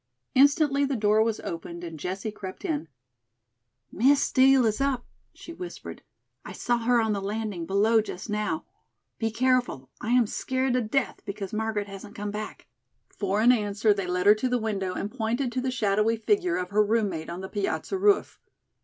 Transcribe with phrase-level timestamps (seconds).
[0.33, 2.87] Instantly the door was opened and Jessie crept in.
[3.91, 6.01] "Miss Steel is up," she whispered.
[6.43, 8.65] "I saw her on the landing below just now.
[9.19, 9.91] Be careful.
[10.01, 12.65] I am scared to death because Margaret hasn't come back."
[13.09, 16.55] For an answer, they led her to the window and pointed to the shadowy figure
[16.57, 18.39] of her roommate on the piazza roof.